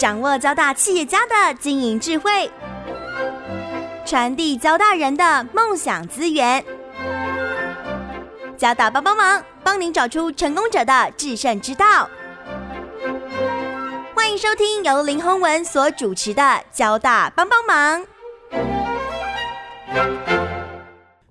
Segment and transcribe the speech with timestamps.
[0.00, 2.50] 掌握交大企业家的经营智慧，
[4.06, 6.64] 传递交大人的梦想资源。
[8.56, 12.08] 交大帮帮忙，帮您找出成功者的制胜之道。
[14.14, 16.42] 欢迎收听由林宏文所主持的
[16.72, 18.00] 《交大帮帮忙》。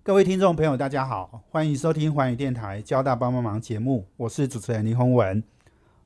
[0.04, 5.44] 各位听众朋友，大家好，欢迎收听环宇电台《交大帮帮忙》节目，我是主持人林宏文。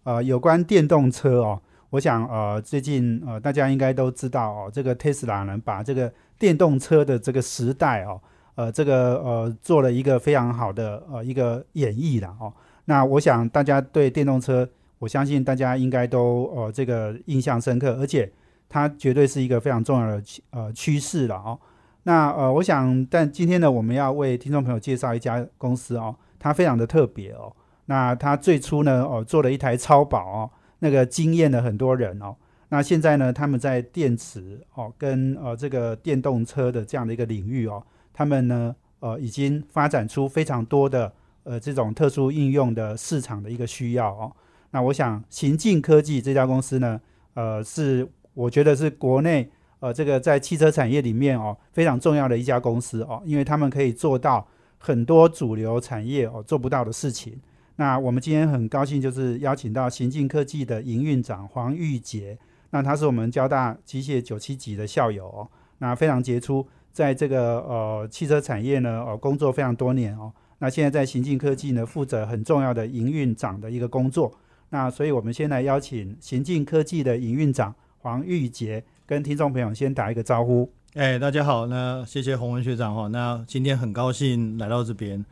[0.06, 1.62] 呃，有关电动车哦，
[1.94, 8.20] 我想呃，最近呃，大家应该都知道哦，这个 Tesla 呢，把这个电动车的这个时代哦，
[8.56, 12.52] 呃，这个呃，做了一个非常好的呃一个演绎了哦。
[12.86, 14.68] 那我想大家对电动车，
[14.98, 18.32] 我相信大家应该都呃这个印象深刻，而且
[18.68, 21.60] 它绝对是一个非常重要的呃趋势了哦。
[22.06, 27.56] 那呃，我想，但今天呢，我们要为听众朋友介绍一家公司哦，它非常的特别哦。
[27.86, 30.50] 那它最初呢，哦，做了一台超跑哦，
[30.84, 32.36] 那个惊艳了很多人哦。
[32.68, 37.82] 那现在呢，他们在电池哦，跟呃这个电动车的这样的一个领域哦，
[38.12, 44.32] 他们呢，呃，已经发展出非常多的呃这种特殊应用的市场的一个需要哦。
[44.72, 47.00] 那我想，行进科技这家公司呢，
[47.36, 49.50] 呃，是我觉得是国内。
[49.80, 57.40] 呃，这个在汽车产业里面哦，非常重要的一家公司哦，因为他们可以做到很多主流产业哦做不到的事情。
[57.78, 62.38] 那我们今天很高兴，就是邀请到行进科技的营运长黄玉杰，
[62.70, 65.48] 那他是我们交大机械九七级的校友哦，
[65.80, 74.34] 那非常杰出，在这个呃汽车产业呢呃工作非常多年哦，那现在在行进科技呢负责很重要的营运长的一个工作。
[74.70, 78.84] 那所以我们先来邀请行进科技的营运长黄玉杰。
[79.06, 80.72] 跟听众朋友先打一个招呼。
[80.94, 83.08] 哎，大家好，那谢谢洪文学长哈。
[83.10, 85.24] 那今天很高兴来到这边。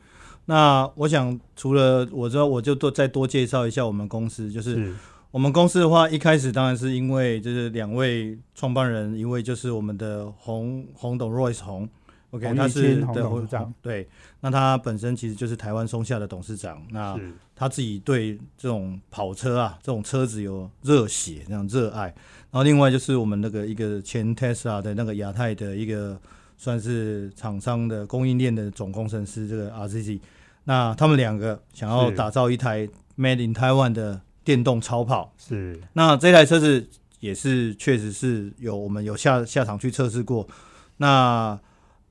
[0.45, 4.51] 那我想除了我之后，我就多再多介绍一下我们公司。
[4.51, 4.93] 就是
[5.29, 11.87] 我们公司的话，一开始当然是因为就是两位创办人，一位就是我们的洪洪董 Royce 洪。
[12.31, 13.73] OK，他是对董事长。
[13.81, 14.07] 对，
[14.39, 16.81] 那他本身其实就是台湾松下的董事长。
[16.89, 17.19] 那
[17.55, 22.03] 他自己对这种跑车啊，这种车子有热血，这样热爱。
[22.49, 26.17] 然后另外就是我们那个一个前 Tesla 的那个亚太的一个
[26.61, 30.19] 算是厂商的供应链的总工程师，这个 RZZ。
[30.65, 35.33] 那他们两个想要打造一台 Made in Taiwan 的电动超跑。
[35.39, 35.81] 是。
[35.93, 36.87] 那这台车子
[37.19, 40.47] 也是确实是有我们有下下场去测试过。
[40.97, 41.59] 那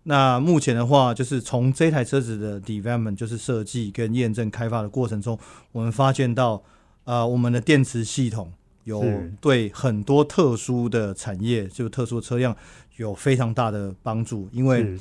[0.02, 5.38] 那目前的话，就是从这台车子的 development，就是设计跟验证开发的过程中，
[5.70, 6.60] 我们发现到，
[7.04, 8.52] 呃，我们的电池系统
[8.82, 9.04] 有
[9.40, 12.56] 对很多特殊的产业，就特殊车辆
[13.00, 14.48] 有非常大的帮助。
[14.52, 14.96] 因为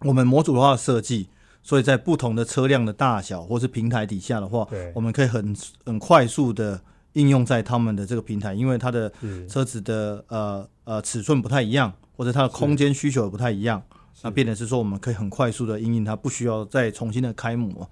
[0.00, 1.28] 我们模组化的设计，
[1.62, 5.54] 所以在不同的车辆的大小或是平台底下的话，我们可以很
[5.84, 6.80] 很快速的
[7.12, 9.12] 应用在他们的这个平台，因为它的
[9.48, 13.82] 车子的呃呃尺寸不太一样，或者它的空间需求也不太一样。
[14.22, 17.88] 那变的是说，我们可以很快速的应用它，不需要再重新的开模。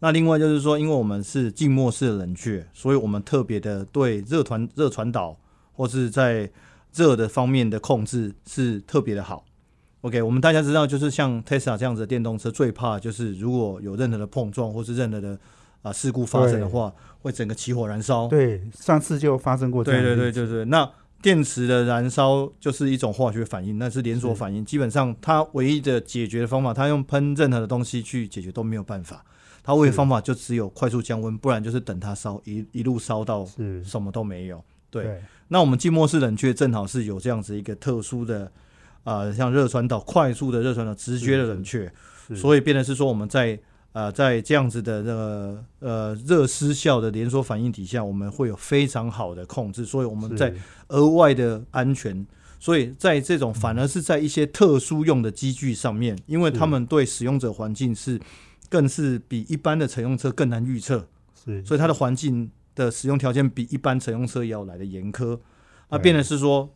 [0.00, 5.36] 那另外就是说，因为我们是静默式冷却，所以我们特别的对热传热传导
[5.72, 6.50] 或是在
[6.96, 9.44] 热的方面的控制是特别的好。
[10.00, 15.38] OK，我们大家知道，就是像 Tesla 这样子的电动车，最怕就是如果有任何的碰撞或是任何的
[15.82, 18.26] 啊事故发生的话，会整个起火燃烧。
[18.28, 19.84] 对，上次就发生过。
[19.84, 20.90] 对对对对对，那。
[21.22, 24.62] 电池的燃烧就是一种化学反应，那是连锁反应。
[24.62, 29.24] 基本上，它唯一的解决的方法，它用喷任何的东西去解决都没有办法。
[29.64, 33.48] 它唯一方法就只有快速降温，不然就是等它烧一一路烧到
[33.82, 34.62] 什么都没有。
[34.90, 38.50] 对，那我们静默式冷却正好是有这样子一个特殊的
[39.04, 41.92] 啊，像热传导、快速的热传导、直觉的冷却，
[42.34, 43.58] 所以变得是说我们在。
[43.92, 50.52] 呃，在这样子的这个呃热失效的连锁反应底下，我们会有非常好的控制，所以我们在
[50.88, 52.26] 额外的安全，
[52.60, 58.20] 所以在这种反而是在一些特殊用的机具上面，因为他们对使用者环境是
[58.68, 61.08] 更是比一般的乘用车更难预测，
[61.42, 65.36] 是，所以它的环境的使用条件比一般乘用车要来的严苛，
[65.88, 66.72] 那变的是说，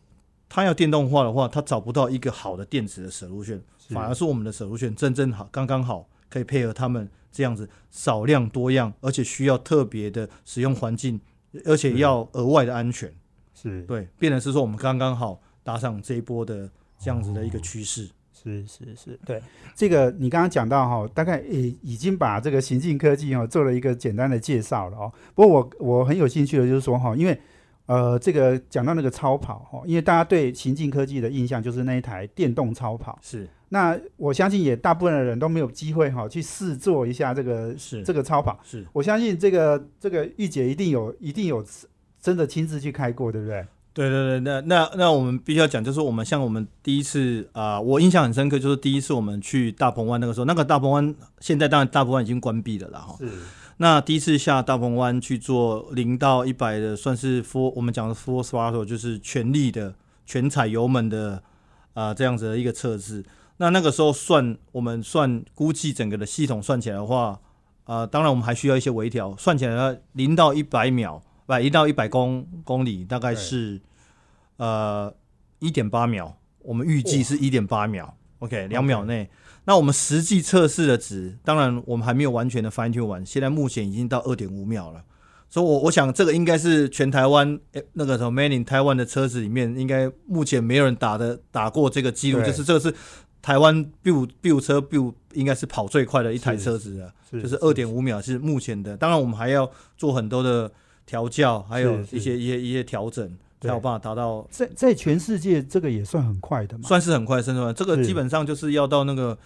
[0.49, 3.61] 它要电动化的话，它找不到一个好的电池的舍入线，
[3.91, 6.09] 反而是我们的舍入线正正好刚刚好。
[6.31, 11.19] 可以配合他们这样子少量多样，而且需要特别的使用环境，
[11.65, 13.13] 而且要额外的安全，
[13.53, 13.83] 是。
[13.83, 18.09] 对，变的是说我们刚刚好搭上这一波的这样子的一个趋势，
[18.41, 19.41] 是是是，对，
[19.75, 25.13] 这个你刚刚讲到哈，大概已已经把这个行进科技哈做了一个简单的介绍了哦。
[25.35, 27.39] 不过我我很有兴趣的就是说哈，因为
[27.85, 33.47] 呃这个讲到那个超跑哈，因为大家对行进科技的印象就是那一台电动超跑是。
[33.73, 41.65] 那我相信也大部分的人都没有机会哈去试坐一下这个是这个超跑，是我相信这个这个玉姐一定有一定有
[42.19, 43.65] 真的亲自去开过，对不对？
[43.93, 53.17] 对对对，那那那我们必须要讲，就是我们像我们第一次啊、我印象很深刻，就是第一次我们去大鹏湾那个时候，那个大鹏湾现在当然大鹏湾已经关闭了啦哈。
[53.77, 59.93] 那第一次下大鹏湾去做零到一百的，算是 full 我们讲的 full throttle，就是全力的
[60.25, 61.41] 全踩油门的
[61.93, 63.23] 啊、这样子的一个测试。
[63.57, 67.39] 那那个时候算我们算估计整个的系统算起来的话，
[67.83, 71.21] 啊、当然我们还需要一些微调，算起来零到一百秒，
[71.59, 73.81] 不一到一百公公里大概是
[74.57, 75.13] 呃
[75.59, 79.29] 一点八秒，我们预计是一点八秒，OK，两秒内。
[79.65, 85.03] 那我们实际测试的值，当然我们还没有完全的 fine tune 完，现在目前已经到二点五秒了。
[85.49, 92.93] 所以我，我想这个应该是全台湾诶那个什么 Manning 台湾的车子里面，应该目前没有人打的打过这个记录，就是这个是
[93.41, 98.95] 台湾 build build 车 build 应该是跑最快的一台车子了，是就是二点五秒是目前的。
[98.95, 100.71] 当然，我们还要做很多的
[101.11, 103.29] 调教，还有一些一些一些调整，
[103.59, 106.87] 才有办法达到在在全世界这个也算很快的嘛。
[106.87, 107.73] 算是很快生出来。
[107.73, 109.37] 这个基本上就是要到那个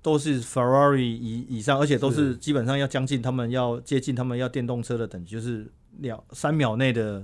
[0.00, 2.36] 都是 Ferrari 以以上，而且都是是。
[2.38, 7.22] 基本上要将近他们要接近他们要电动车的等级，就是两三秒内的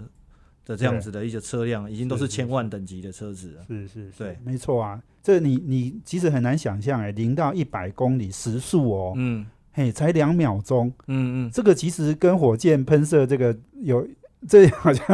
[0.66, 3.64] 的这样子的一些车辆，已经都是千万等级的车子了。
[3.66, 4.38] 是是是，对。
[4.44, 5.02] 没错啊。
[5.22, 14.06] 这你你其实很难想象哎，零到一百公里时速哦，嗯嘿，才两秒钟，嗯嗯，这个其实跟火箭喷射这个有，
[14.49, 15.06] 这好像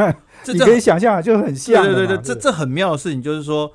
[0.43, 1.83] 这这你可以想象就很像。
[1.83, 3.71] 对对对对，这这很妙的事情就是说，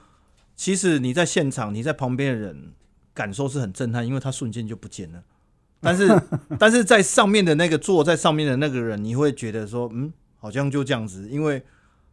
[0.56, 2.73] 其实你在现场，你在旁边的人
[3.14, 5.23] 感受是很震撼，因为他瞬间就不见了。
[5.84, 6.23] 但是
[6.58, 11.62] 但是在上面的那个坐在上面的那个人，你会觉得说，嗯，好像就这样子，因为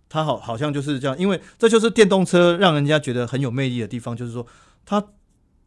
[0.10, 4.46] 他好好像就是这样，因为这就是电动车让人家觉得很有魅力的地方，就是说
[4.86, 5.04] 它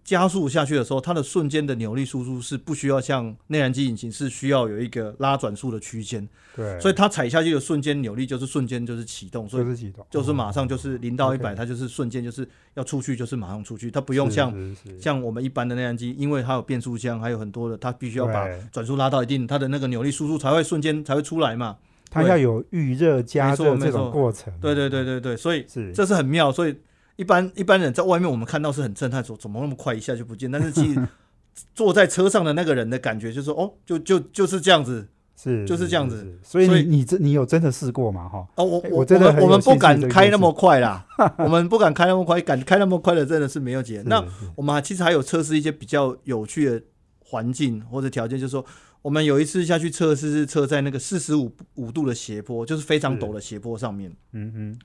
[0.04, 14.52] 加速下去的时候，它的瞬间的扭力输出是不需要像内燃机引擎是需要有一个拉转速的区间，对，所以它踩下去的瞬间扭力就是瞬间就是启动，所以就是启动，就是马上就是零到一百，它就是瞬间就是要出去就是马上出去，它不用像
[15.00, 21.76] 像我们一般的内燃机，因为它有变速箱，还有很多的，它必须要把转速拉到一定，它的那个扭力输出才会瞬间才会出来嘛。
[22.10, 24.52] 它要有预热加没错热这种过程。
[24.60, 25.90] 对对对对对，所以是。
[25.94, 26.76] 这是很妙，所以
[27.22, 31.08] 一般一般人在外面我们看到是很震撼，说怎么那么快一下就不见，但是其实
[31.72, 35.08] 坐在车上的那个人的感觉就是说，哦，就就就是这样子。
[35.34, 38.28] 是就是这样子是所以你你这你有真的试过吗？
[38.28, 41.04] 哈，哦，我哎我我真的我们不敢开那么快啦，
[41.38, 44.02] 我们不敢开那么快，敢开那么快的真的是没有解。
[44.06, 44.24] 那
[44.54, 46.80] 我们还其实还有测试一些比较有趣的
[47.24, 48.64] 环境或者条件，就是说，
[49.00, 54.14] 我们有一次下去测试是测在那个四十五五度的斜坡，就是非常陡的斜坡上面。
[54.32, 54.78] 嗯嗯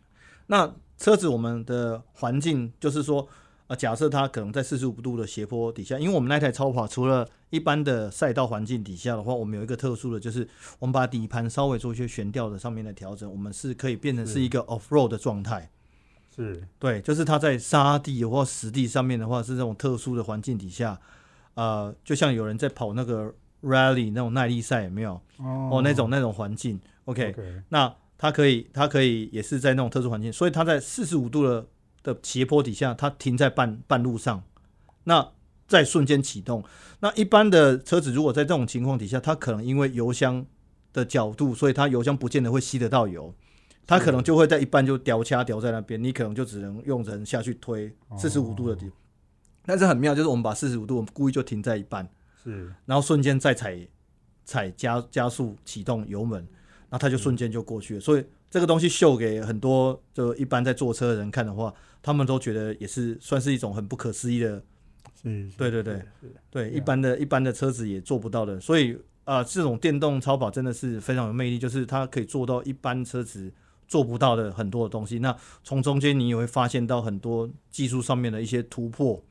[0.48, 3.28] 那车子我们的环境就是说，
[3.68, 10.48] 呃，假设它可能在四十五度的斜坡底下，因为我们那台超跑除了一般的赛道环境底下的话，我们有一个特殊的，就是
[10.80, 15.70] 我们把底盘稍微做一些悬吊的上面的调整，我们是可以变成是一个 off road 的状态。
[16.36, 16.66] 是。
[16.80, 21.00] 对，就是它在沙地或实地上面的话，是这种特殊的环境底下，
[21.56, 23.34] 呃，就像有人在跑那个
[23.64, 25.12] rally 那种耐力赛，有没有？
[25.38, 25.70] 哦。
[25.74, 27.62] 哦，那种那种环境，OK，OK。
[27.70, 31.68] 那它可以，它可以也是在那种特殊环境，所以它在四十五度的
[32.04, 34.44] 的斜坡底下，它停在半半路上，
[35.04, 35.32] 那
[35.68, 36.64] 在瞬间启动。
[37.00, 40.46] 那一般的车子如果在这种情况底下，它可能因为油箱
[40.94, 43.34] 的角度，所以它油箱不见得会吸得到油，
[43.86, 48.92] 它可能就会在一半就掉掐掉在那边，你可能就只能用人下去推四十五度的地。
[49.66, 52.10] 但是很妙，就是我们把四十五度，我们故意就停在一半，
[52.42, 53.88] 是然后瞬间再踩
[54.46, 56.48] 踩加加速启动油门，
[56.90, 58.00] 然后它就瞬间就过去了。
[58.00, 64.64] 所以这个东西秀给很多就一般在坐车的人看的话，他们都觉得也是算是一种很不可思议的，
[65.24, 66.02] 嗯，对对对
[66.50, 68.60] 对一般的一般的车子也做不到的。
[68.60, 73.52] 所以啊、这种电动超跑真的是非常有魅力，就是它可以做到一般车子。
[73.90, 79.24] 做不到的很多的东西，那从中间你也会发现到很多技术上面的一些突破，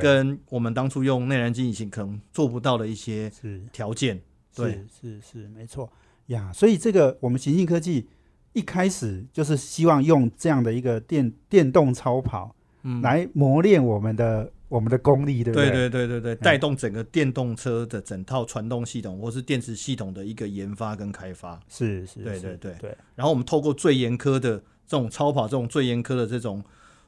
[0.00, 3.28] 跟我们当初用内燃机引擎可能做不到的一些
[3.72, 4.22] 条件。
[4.54, 5.92] 对是是是没错
[6.26, 8.08] 呀，所以这个我们行进科技
[8.52, 15.70] 一开始就是希望用这样的一个电电动超跑嗯，来磨练我们的我们的功力，对不对？
[15.70, 21.58] 对对对对对，带动整个电动车的整套传动系统或是电池系统的一个研发跟开发。
[21.68, 22.56] 是是，是对对。
[22.56, 22.74] 对。
[22.80, 26.62] 对，然后我们透过最严苛的这种超跑，这种最严苛的这种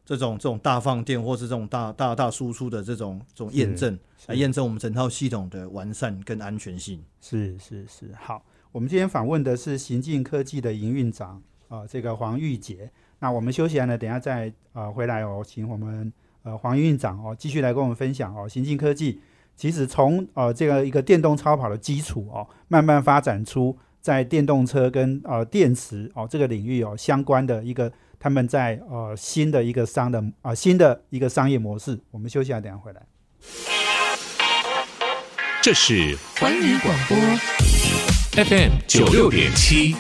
[0.04, 7.02] 这种这种大放电或是这种大大大输出的这种这种验证，是来验证我们整套系统的完善跟安全性。
[7.20, 8.42] 是是是，好，
[8.76, 12.90] 我们今天访问的是行进科技的营运长啊、这个黄玉杰。
[13.21, 19.18] 那我们休息完了，等下再呃回来哦，请我们呃黄营运长哦继续来跟我们分享哦，行进科技
[19.56, 27.90] 其实从呃这个一个电动超跑的基础哦，慢慢发展出在电动车跟呃电池哦这个领域哦相关的一个
[28.21, 31.99] 他们在呃新的一个商的啊、新的一个商业模式。
[32.11, 33.00] 我们休息下，等下回来。
[35.62, 37.16] 这是环宇广播
[38.36, 39.94] FM 九六点七。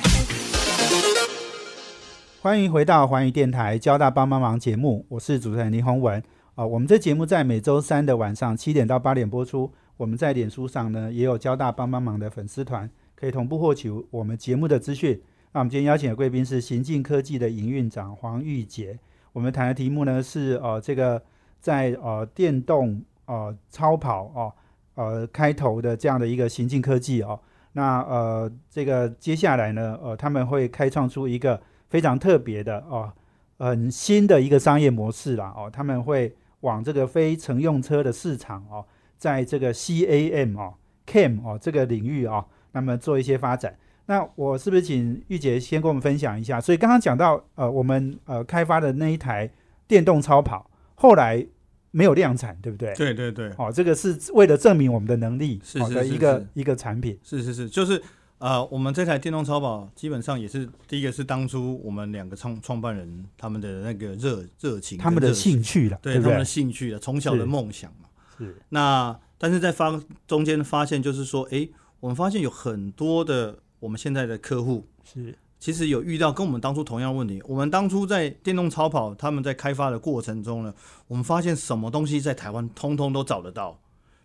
[2.42, 6.22] 欢迎回到环宇电台交大帮帮忙节目，我是主持人林宏文
[6.54, 9.72] 啊、我们这节目在每周三的晚上七点到八点播出。
[9.96, 15.18] 我们在脸书上呢也有交大帮帮忙的粉丝团，可以同步获取我们节目的资讯。
[15.52, 18.98] 那我们今天邀请的贵宾是行进科技的营运长黄玉杰。
[19.32, 21.22] 我们谈的题目呢是呃这个
[21.58, 24.52] 在呃电动呃超跑哦
[24.94, 27.40] 呃开头的这样的一个行进科技哦。
[27.76, 33.12] 那呃这个接下来呢呃他们会开创出一个非常特别的哦
[33.58, 38.82] 很新的一个商业模式啦哦，他们会往这个非乘用车的市场哦，
[39.18, 40.72] 在这个 CAM 哦
[41.06, 43.76] CAM 哦这个领域哦，那么做一些发展。
[44.06, 46.58] 那我是不是请玉杰先跟我们分享一下？
[46.58, 49.50] 所以刚刚讲到，呃，我们呃开发的那一台
[49.86, 51.46] 电动超跑，后来
[51.96, 52.94] 没有量产，对不对？。
[52.94, 57.18] 对对对，哦，这个是为了证明我们的能力是的一个一个产品。
[57.22, 58.02] 是是是，就是
[58.36, 66.44] 呃，我们这台电动超跑基本上也是第一个是当初我们两个创创办人他们的那个热热情他们的兴趣了，对他们的？
[66.44, 68.08] 兴趣了，从小的梦想嘛。
[68.36, 71.66] 是那但是在发中间发现，就是说，哎，
[72.00, 77.42] 我们发现有很多的我们现在的客户，是其实有遇到跟我们当初同样的问题。
[77.46, 80.74] 我们当初在电动超跑他们在开发的过程中呢，
[81.08, 83.78] 我们发现什么东西在台湾通通都找得到，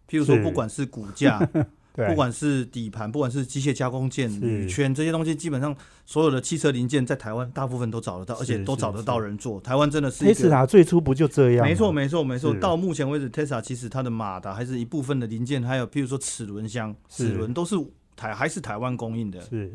[0.09, 1.39] 譬如说不管是骨架，
[1.93, 9.59] 不管是底盘，不管是机械加工件、铝圈这些东西，基本上所有的汽车零件在台湾大部分都找得到，而且都找得到人做。
[9.59, 10.49] 台湾真的是一特斯个。
[10.49, 11.69] 拉最初不就这样吗？
[11.69, 12.53] 没错，没错，没错。
[12.55, 17.75] 到目前为止，Tesla 其实它的马达还是一部分的零件，还有譬如说齿轮箱、是齿轮都是
[18.15, 19.41] 台还是台湾供应的。
[19.41, 19.71] 是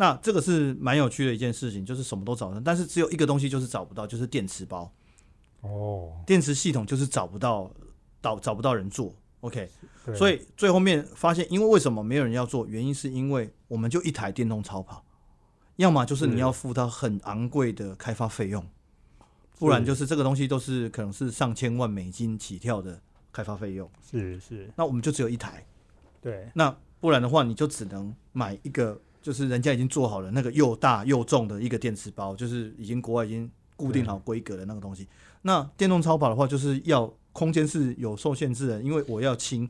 [0.00, 4.90] 那这个是蛮有趣的一件事情，就是什么都找得到，但是只有一个东西就是找不到，就是电池包、
[5.60, 7.70] 哦，电池系统就是找不到，
[8.22, 9.14] 找找不到人做。
[9.40, 9.68] OK，
[10.14, 12.66] 所以最后面发现，因为为什么没有人要做？
[12.66, 15.04] 原因是因为我们就一台电动超跑，
[15.76, 18.66] 要么就是是你要付它很昂贵的开发费用，
[19.58, 22.98] 不然就是这个东西都是可能是上千万美金起跳的
[23.30, 23.86] 开发费用。
[24.10, 25.66] 是是，那我们就只有一台，
[26.22, 26.50] 对。
[26.54, 35.06] 那不然的话，你就只能买一个，就是人家已经做好了那个又大又重的一个电池包，就是已经国外已经固定好规格的那个东西。
[35.42, 39.68] 那电动超跑的话，就是要空间是有受限制的，因为我要轻，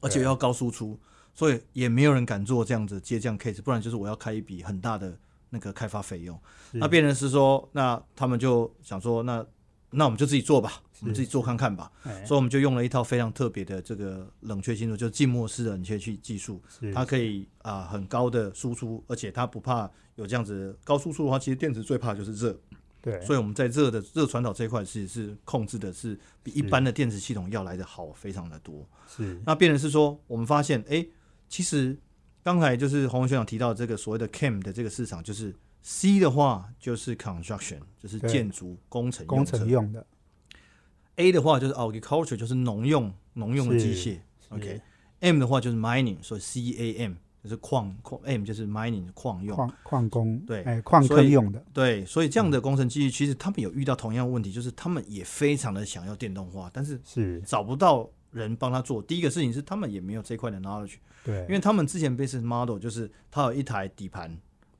[0.00, 0.98] 而且要高输出，
[1.34, 5.18] 所以也没有人敢做这样子接这样 case，不然就是我要开一笔很大的
[5.50, 6.38] 那个开发费用。
[6.72, 9.44] 那变成是说，那他们就想说，那
[9.90, 11.90] 那我们就自己做吧，我们自己做看看吧。
[12.02, 12.24] 哎。
[12.24, 16.60] 所以我们就用了一套非常特别的这个冷却技术，就是静默式的冷却器技术，
[16.94, 22.58] 它可以啊、很高的输出，而且它不怕有这样子高输出的话，其实电池最怕就是热，
[23.00, 28.86] 对，所以我们在热的热传导这一块其实是控制的是比一般的电池系统要来的好非常的多。
[29.08, 29.40] 是。
[29.46, 31.06] 那变成是说，我们发现，哎、
[31.48, 31.96] 其实
[32.42, 39.58] 刚才就是洪文学长提到这个所谓的 CAM 的这个市场，就是 C 的话就是 construction，就是建筑工程工用车。
[39.58, 40.06] 程用的。
[41.16, 44.18] A 的话就是 agriculture，就是农用农用的机械。
[44.50, 49.56] OK，M 的话就是 mining，所以 C A M 就是矿矿，M 就是 mining 矿用。
[49.56, 50.62] 矿矿工对。
[50.62, 51.64] 哎矿所以坑用的。
[51.72, 57.40] 对，所以这样的工程机器，其实他们有遇到同样的问题，就是他们也非常的想要电动化，但是是。
[57.40, 59.02] 找不到人帮他做。
[59.02, 64.38] 第一个事情是他们也没有这一块的 knowledge，对，因为他们之前 business model 就是他有一台底盘，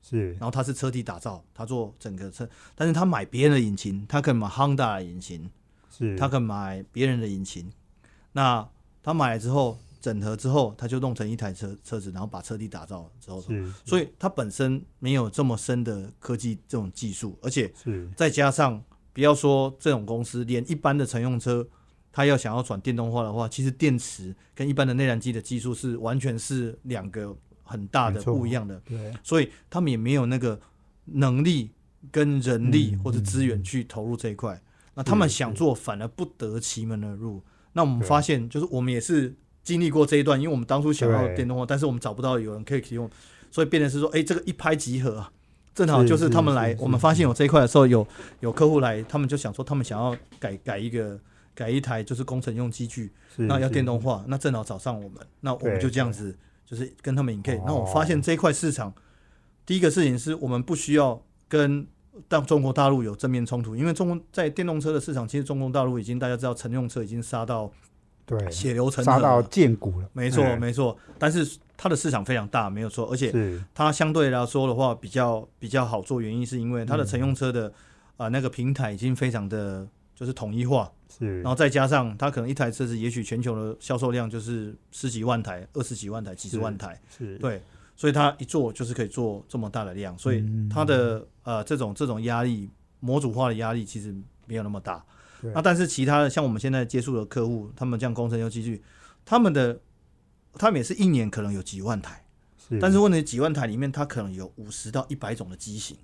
[0.09, 0.33] 是。
[0.33, 5.51] 然后他是车体打造，他做整个车，但是他买别人的引擎，他可以买 Honda 的引擎，
[5.91, 7.71] 是他可以买别人的引擎，
[8.33, 8.69] 那
[9.03, 18.09] 他买了之后整合之后，他就弄成一台车车子，然后把车体打造之后，是所以它本身没有这么深的科技这种技术，而且是。
[18.17, 21.67] 再加上不要说这种公司，连一般的乘用车，
[22.13, 27.37] 它要想要转电动化的话，其实电池跟一般的内燃机的技术是完全是两个
[27.69, 29.13] 很大的不一样的，对。
[29.23, 30.59] 所以他们也没有那个
[31.05, 31.71] 能力
[32.11, 34.61] 跟人力嗯或者资源去投入这一块。
[34.95, 37.41] 那他们想做，反而不得其门而入。
[37.75, 43.09] 那我们发现，就是我们也是经历过这一段，因为我们当初想要电动化，但是我们找不到有人可以提供，
[43.51, 45.31] 所以变成是说，哎、这个一拍即合啊。
[45.75, 48.05] 正好就是他们来，我们发现有这一块的时候，有
[48.41, 51.17] 有客户来，他们就想说，他们想要改改一个
[51.55, 56.37] 改一台就是工程用机具，那要电动化，那正好找上我们，那我们就这样子，
[56.69, 57.65] 就是跟他们 in 哦。
[57.67, 58.93] 那我发现这一块市场，
[59.65, 61.87] 第一个事情是我们不需要跟
[62.29, 67.71] 当中国大陆有正面冲突，因为中国在电动车的市场，其实中国大陆已经大家知道乘用车已经杀到
[68.27, 69.13] 对血流成河。
[69.13, 70.95] 杀到，见骨了，没错哎没错。
[71.19, 73.63] 但是它的市场非常大，没有错，而且是。
[73.73, 77.73] 它相对来说的话比较比较好做，原因是因为它的乘用车的
[78.17, 81.41] 啊、那个平台已经非常的就是统一化，是。
[81.41, 87.63] 然后再加上它可能一台车子也许全球的销售量就是十几万台、二十几万台、几十万台，是，对，
[87.97, 92.69] 所以它一做就是可以做这么大的量，所以嗯它的呃这种这种压力
[93.01, 94.15] 模组化的压力其实
[94.47, 95.05] 没有那么大。
[95.55, 98.83] 那但是其他的像我们现在接触的客户，他们这样工程优机具，
[99.25, 99.81] 他们的
[100.55, 102.25] 他们也是一年可能有几万台，
[102.69, 105.97] 是，但是问题几万台里面，它可能有五十到一百种的机型，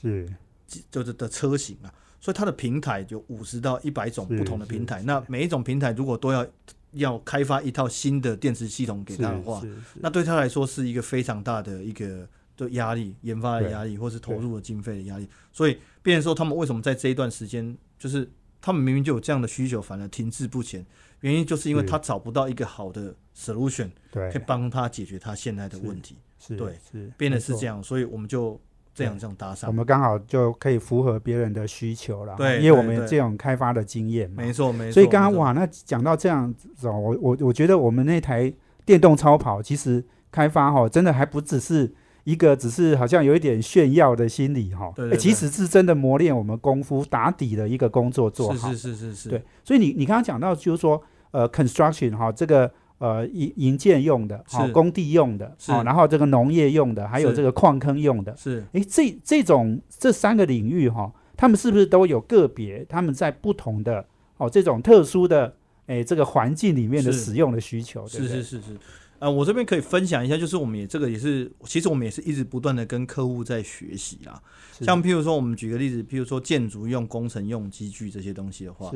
[0.00, 0.28] 是。
[0.66, 5.02] 机就是的车型啊，所以它的平台有五十到一百种不同的平台。
[5.02, 6.46] 那每一种平台如果都要
[6.92, 9.62] 要开发一套新的电池系统给他的话，
[10.00, 15.26] 那对他来说是一个非常大的一个的压力，研发的压力，或是投入的经费的压力。
[15.52, 18.28] 所以，变成说他们为什么在这一段时间，就是
[18.60, 20.84] 他们明明就有这样的需求，反而停滞不前，
[21.20, 28.60] 原因就是因为他找不到一个好的 solution 对可以帮他解决他现在的问题，是对是变得是这样，所以我们就
[29.00, 29.72] 这样对这样搭我。
[29.72, 34.92] 们刚好就可以符合别人的需求了，对因为我们有这种开发的经验嘛，没错，没错。
[34.92, 38.52] 所以刚刚，哇，那讲到这样子哦，我我我觉得我们那台
[38.84, 41.92] 电动超跑其实开发哈、真的还不只是
[42.24, 48.70] 一个只是好像有一点炫耀的心理哈、对对对诶其实是真的磨练我们功夫打底的一个工作做好。
[48.70, 52.70] 是是是是是，对，所以你你刚刚讲到就是说呃，construction 哈、这个。
[53.00, 55.72] 呃，营营建用的，好、是工地用的，是。
[55.72, 58.62] 好、然后这个农业用的，还有这个矿坑用的，是。
[58.72, 64.04] 诶，这这种这三个领域哈、他们是不是都有个别他们在不同的
[64.36, 68.06] 哦这种特殊的诶这个环境里面的使用的需求？
[68.06, 68.76] 对是是是是，
[69.18, 74.38] 呃，我这边可以分享一下，就是我们也这个也是，其实我们也是一直不断的跟客户在学习啦。
[74.82, 78.90] 像譬如说，我们举个例子，譬如说建筑用、工程用机具这些东西的话，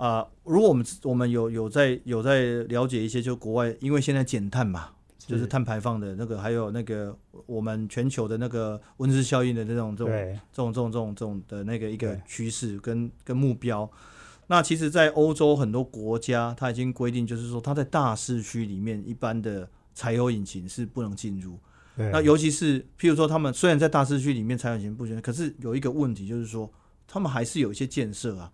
[0.00, 4.88] 是啊、如果我们我们有有在有在了解一些，就国外，因为现在减碳嘛，
[5.18, 7.16] 就是碳排放的那个，还有那个
[7.46, 13.88] 我们全球的那个温室效应的这种这种对这种这种这种这种的那个一个对趋势跟跟目标。
[14.46, 21.56] 那其实，在欧洲很多国家，它已经规定，就是说，它在大市区里面，一般的柴油引擎是不能进入。
[21.94, 26.68] 那尤其是譬如说，他们虽然在大市区里面柴油引擎不行，可是有一个问题，就是说，
[27.06, 28.50] 他们还是有一些建设啊，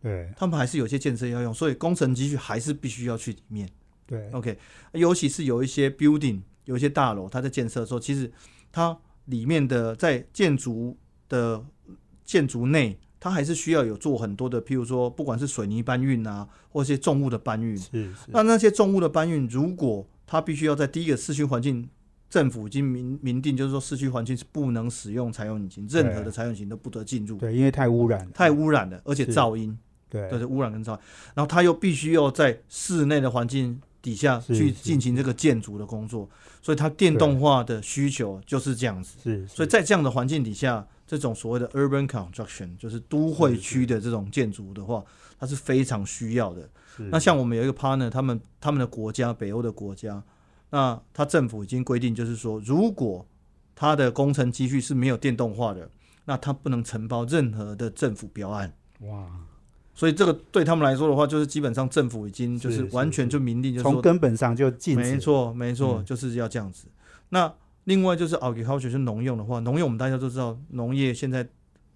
[0.00, 0.30] 对。
[0.36, 3.68] 他们还是有些建设要用，所以工程机具还是必须要去里面。
[4.06, 4.30] 对。
[4.30, 4.58] OK，
[4.92, 8.30] 尤其是有一些 building，有一些大楼，它在建设的时候，其实
[8.70, 10.96] 它里面的在建筑
[11.28, 11.64] 的
[12.24, 17.76] 建筑内，它还是需要有做很多的，譬如说，不管是水泥搬运啊，或一些重物的搬运。
[17.76, 18.26] 是是。
[18.28, 21.88] 那那些重物的搬运，如果它必须要在第一个市区环境，
[22.30, 29.78] 政府已经明明定，就是说市区环境是不能使用柴油引擎，任何的柴油引擎都不得进入，对，因为太污染了，太污染了，而且噪音。
[30.10, 30.98] 对对对，污染跟噪音，
[31.34, 36.28] 然后他又必须要在室内的环境底下是是去进行这个建筑的工作，
[36.62, 39.18] 所以它电动化的需求就是这样子。
[39.22, 45.04] 是，所以在这样的环境底下，这种所谓的 urban construction 就是都会区的这种建筑的话，
[45.38, 46.68] 它是非常需要的。
[46.96, 50.22] 是那像我们有一个 partner，他们他们的国家，北欧的国家，
[50.70, 53.26] 那他政府已经规定，就是说，如果
[53.74, 55.88] 他的工程积蓄是没有电动化的，
[56.24, 58.72] 那他不能承包任何的政府标案。
[59.00, 59.28] 哇，
[59.98, 66.86] 所以这个对他们来说的话，就是基本上政府已经就是完全就明定，就是从说，根本上就禁止，没错没错，嗯就是要这样子。
[67.30, 71.44] 那另外就是 agriculture 就是农用的话，农用我们大家都知道，农业现在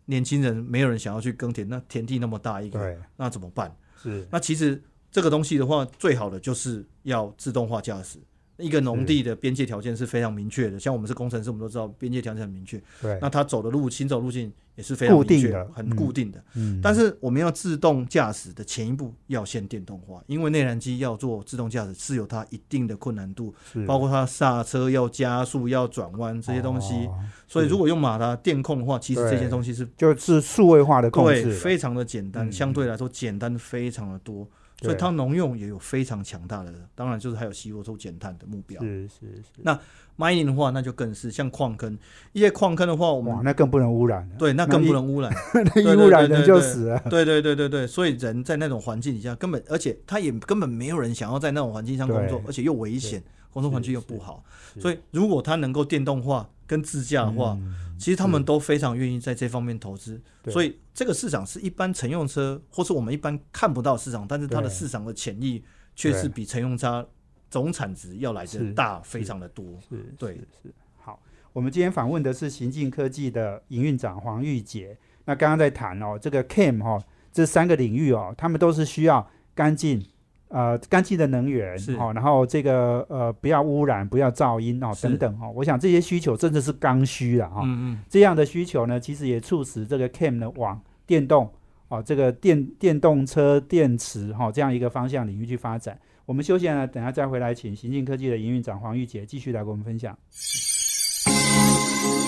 [0.06, 3.72] 年轻人没有人想要去耕田，那田地那么大一个，那怎么办？
[4.02, 8.18] 是那其实这个东西的话，最好的就是要自动化驾驶。
[8.62, 12.80] 一个农地的边界条件是非常明确的，像我们是工程师，我们都知道边界条件很明确。
[13.00, 16.42] 对，那他走的路，行走路径也是非常固定明确的很嗯固定的。
[16.54, 23.54] 嗯，但是我们要自动驾驶的前一步要先电动化，因为内燃机要做自动驾驶是有它一定的困难度，
[23.86, 26.94] 包括它刹车要加速、要转弯这些东西。
[27.06, 27.18] 哦
[27.52, 34.48] 所以如果用马达电控的话，其实这些对东西是就是数位化的控制了，非常的简单，嗯相对来说简单非常的多。
[34.82, 38.80] 对所以它农用也有非常强大的，当然就是还有吸收出减碳的目标。
[38.82, 39.78] 是是是，那
[40.18, 41.96] mining 的话，那就更是像矿坑，
[42.32, 45.32] 一些矿坑的话，我哇，们那更不能污染了，对那更不能污染。
[45.54, 54.44] 那一污染人就死了，对对对对对，所以人在那种环境底下，根本而且他也根本没有人想要在那种环境上工作，而且又危险，工作环境又不好。
[54.78, 60.20] 所以如果他能够电动化跟自驾的话，嗯其实他们都非常愿意在这方面投资。
[60.46, 67.08] 所以这个市场是一般乘用车或是我们一般看不到市场，但是它的市场的潜力却是比乘用车
[67.48, 69.78] 总产值要来是的大非常的多。
[69.88, 70.74] 是，对是是。
[70.96, 74.98] 好，我们今天访问的是行进科技的营运长黄玉杰。
[75.24, 80.04] 那刚刚在谈哦，这个 CAM 哈、这三个领域哦，他们都是需要干净
[80.52, 91.50] 呃干净的能源是哦，然后这个呃不要污染，不要噪音哦等等哦，我想这些需求真的是刚需了哈、嗯嗯，这样的需求呢，其实也促使这个 CAM 呢往电动
[91.88, 95.98] 哦这个电电动车电池哈、这样一个方向领域去发展。
[96.24, 100.16] 我们休息了，等下再回来，请行进科技的营运长黄玉杰继续来跟我们分享。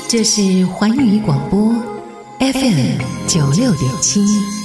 [0.09, 1.73] 这是环宇广播
[2.41, 4.64] FM 九六点七。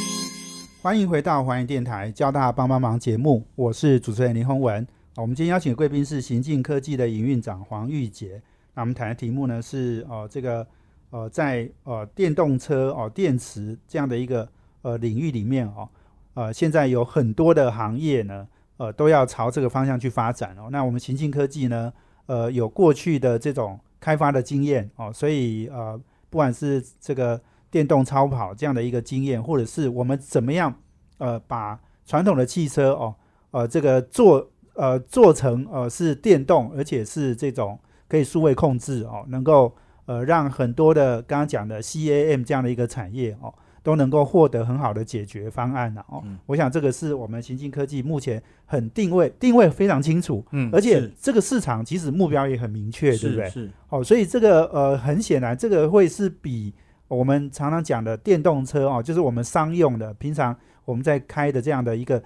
[0.82, 4.88] 欢迎回到环宇电台交大家帮帮忙节目，我是主持人林宏文。
[5.18, 8.42] 我们今天邀请的贵宾是行进科技的营运长黄玉杰。
[8.76, 10.66] 那我们谈的题目呢是呃这个
[11.10, 14.48] 呃在呃电动车哦、电池这样的一个
[14.82, 15.90] 呃领域里面哦
[16.34, 20.70] 呃现在有很多的行业呢呃都要朝这个方向去发展哦。
[20.72, 21.92] 那我们行进科技呢
[22.28, 30.74] 呃有过去的这种开发的经验哦，所以呃不管是这个电动超跑这样的一个经验，或者是我们怎么样
[31.18, 33.16] 呃把传统的汽车哦
[33.52, 46.22] 呃这个做呃做成呃是电动，而且是这种可以数位控制哦，能够呃让很多的刚刚讲的 CAM 这样的一个产业哦都能够获得很好的解决方案了哦。
[46.26, 53.50] 嗯我想这个是我们行进科技目前很定位定位非常清楚，嗯而且这个市场其实目标也很明确，对不对？
[53.50, 56.74] 是哦，所以这个呃，很显然，这个会是比
[57.10, 62.24] 我们常常讲的电动车哦，就是我们商用的，平常我们在开的这样的一个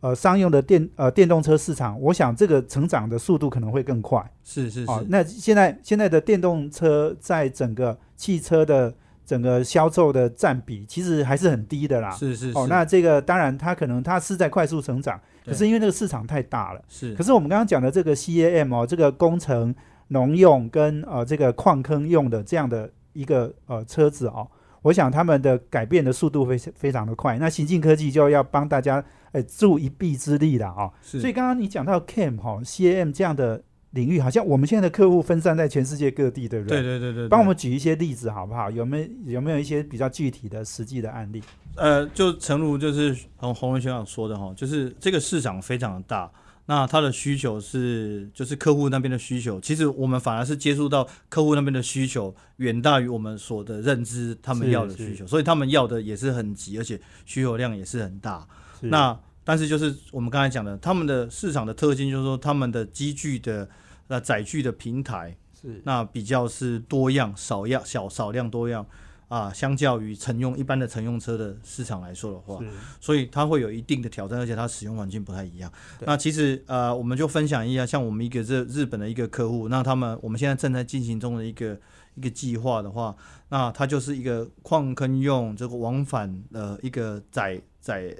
[0.00, 4.20] 呃商用的电呃电动车市场，我想这个成长的速度可能会更快。
[4.42, 8.92] 是是是，，哦那现在现在的电动车在整个汽车的
[9.24, 12.10] 整个销售的占比，其实还是很低的啦。
[12.10, 16.82] 是是哦，那这个当然它可能它是在快速成长，可是因为那个市场太大了。
[16.88, 19.74] 是可是我们刚刚讲的这个 CAM 哦，这个工程、
[20.08, 24.46] 农用跟呃这个矿坑用的这样的一个呃车子哦，
[24.82, 27.38] 我想他们的改变的速度非非常的快。
[27.38, 30.92] 那行进科技就要帮大家呃助一臂之力了哦。
[31.02, 36.98] 是，所以刚刚你讲到 CAM 哈、CAM 这样的领域，好像我们现在的客户分散在全世界各地，对不对对？
[36.98, 38.70] 对对对，帮我对们举一些例子好不好？
[38.70, 41.42] 有没有有没有一些比较具体的实际的案例？
[41.76, 46.30] 呃，就诚如就是洪洪文学长说的哈，就是这个市场非常的大，
[46.66, 58.46] 那他的需求是就是客户那边的需求，其实我们反而是接触到客户那边的需求远大于我们所的认知，他们要的需求，所以他们要的也是很急，而且需求量也是很大。
[58.80, 63.68] 那但是就是我们刚才讲的，他们的市场的特性就是说，他们的机具的
[64.06, 65.80] 呃载具的平台，是。
[65.84, 68.86] 那比较是多样、少样、小少量多样
[69.32, 72.62] 啊，相较于乘用一般的乘用车的市场来说的话，
[73.00, 75.72] 所以它会有一定的挑战，而且它使用环境不太一样。
[76.00, 81.80] 那其实呃，我们就分享一下，像我们一个日日本的一个客户，那他们我们现在正在进行中的一个
[82.14, 83.16] 一个计划的话，
[83.48, 88.14] 那它就是一个矿坑用这个往返的一个载载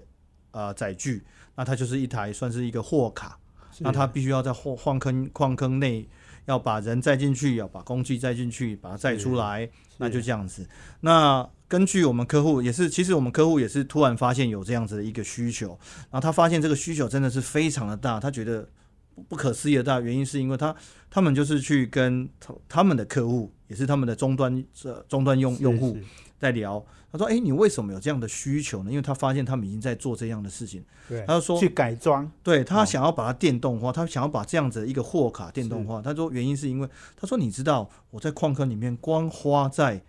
[0.52, 1.22] 呃载具，
[1.56, 3.38] 那它就是一台算是一个货卡。
[3.80, 6.08] 那它必须要在矿矿坑矿坑内
[6.46, 10.66] 要把人载进去，要把工具载进去，把它载出来，那就这样子。
[11.00, 15.78] 那根据我们客户也是，其实我们客户也是突然发现有这样子的一个需求，
[16.10, 18.68] 然后他发现这个需求真的是非常的大，他觉得
[19.14, 20.74] 不不可思议的大，原因是因为他
[21.10, 26.04] 他们就是去跟他他们的客户，也是他们的终端这终端用用户是
[26.42, 28.90] 在聊，他说：“哎、你为什么有这样的需求呢？
[28.90, 36.02] 因为他发现他们已经在做这样的事情。”对，他就说去改装对他哦想要把它电动化，他想要把这样子的一个货卡电动化。
[36.02, 40.02] 他说原因是因为他说你知道我在矿坑里面光花在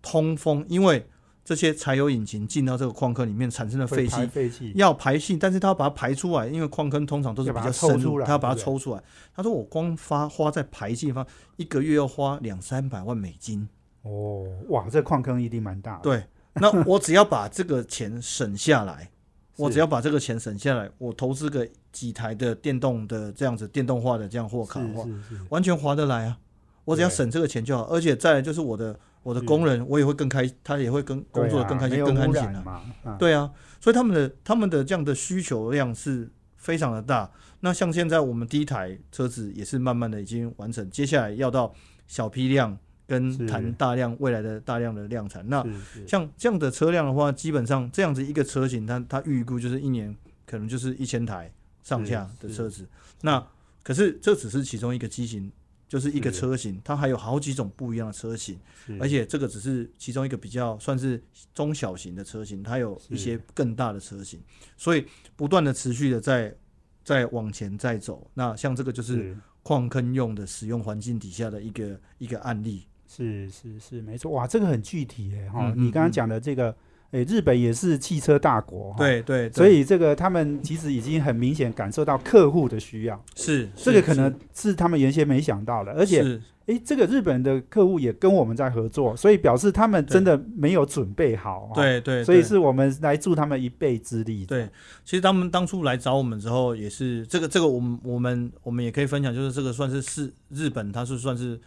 [0.00, 1.04] 通风，因为
[1.44, 9.02] 这些柴油引擎进到这个矿坑里面产生的废气废气要排气，但是他要把它排出来，因为矿坑通常都是比较深他要把它抽出来。
[9.34, 11.26] 他说我光发花在排气方
[11.56, 13.68] 一个月要花两三百万美金。
[14.02, 16.02] 哦，哇，这矿坑一定蛮大的。
[16.02, 19.10] 对，那我只要把这个钱省下来，
[19.56, 25.04] 我只要把这个钱省下来，我投资个几台的电动的这样子电动化的这样货卡的话，
[25.50, 26.38] 完全划得来啊！
[26.84, 32.46] 我只要省这个钱就好，而且再来就是我的我的工人，我也会更开，他也会更工作的更开心、啊更安心啊。
[32.46, 32.82] 没有污染嘛。
[33.04, 37.30] 啊，对啊，所以他们的他们的这样的需求量是非常的大。
[37.60, 41.72] 那像现在我们第一台车子也是慢慢的已经完成，接下来要到
[42.06, 42.76] 小批量
[43.10, 45.44] 跟谈大量未来的大量的量产。
[45.48, 45.66] 那
[46.06, 50.14] 像这样的车辆的话，基本上这样子一个车型，它它预估就是一年
[50.46, 52.86] 可能就是一千台上下的车子。
[53.22, 53.44] 那
[53.82, 55.50] 可是这只是其中一个机型，
[55.88, 58.56] 就是一个车型，它还有好几种不一样的车型，
[59.00, 61.20] 而且这个只是其中一个比较算是
[61.52, 64.40] 中小型的车型，它有一些更大的车型，
[64.76, 66.54] 所以不断的持续的在
[67.02, 68.30] 在往前在走。
[68.34, 72.86] 那像这个就是是矿坑用的使用环境底下的一个一个案例。
[73.10, 75.68] 是是是，没错，哇，这个很具体诶哈。
[75.68, 76.72] 嗯嗯你刚刚嗯讲的这个
[77.10, 79.52] 诶，日本也是汽车大国，哈，对对，对。
[79.52, 86.40] 所以这个他们其实已经很明显感受到客户的需要，是这个可能是他们原先没想到的，而且是。
[86.66, 94.68] 诶，这个日本的客户也跟我们在合作，所以表示他们真的没有准备好，哈，对对，对所以是我们来助他们一臂之力，对，
[95.04, 101.58] 其实他们当初来找我们之后，也是这个这个，我们我们我们也可以分享，就是这个算是是日本，它是算是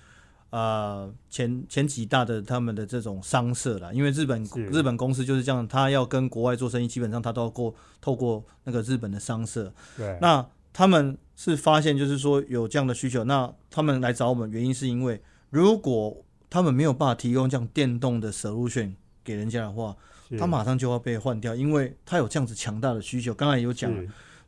[0.53, 19.97] 呃前前几大的他们的这种商社啦，因为日本日本公司就是这样，他要跟国外做生意，基本上他都要过透过那个日本的商社，对，那他们是发现，就是说有这样的需求，那他们来找我们，原因是因为如果他们没有办法提供这样电动的 solution 给人家的话，
[20.37, 23.33] 他马上就要被换掉，因为他有这样子强大的需求。
[23.33, 23.91] 刚才有讲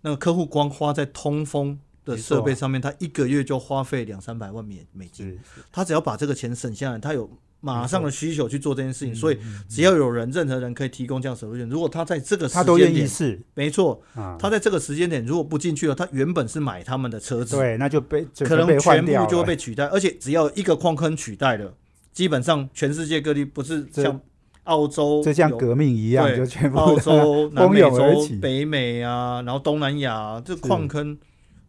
[0.01, 5.37] 那个客户光花在通风的设备上面，他一个月就花费两三百万美美金，
[5.71, 7.29] 他只要把这个钱省下来，他有
[7.61, 9.37] 马上的需求去做这件事情，嗯所以
[9.67, 13.41] 只要有人，任何人可以提供这样的 solution，如果他在这个时他都愿意间点，试。
[13.55, 21.73] 没错，啊，他在这个时间点如果不进去了，他原本是买他们的车子，对，那就被可能全部就会被取代，而且只要一个矿坑取代了，
[22.13, 24.21] 基本上全世界各地不是像
[24.65, 31.17] 澳洲有这像革命一样，就全部澳洲、南美洲北美啊，然后东南亚、啊，这矿坑